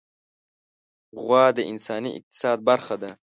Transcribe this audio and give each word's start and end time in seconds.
غوا 1.23 1.45
د 1.57 1.59
انساني 1.71 2.11
اقتصاد 2.17 2.57
برخه 2.69 2.95
ده. 3.01 3.11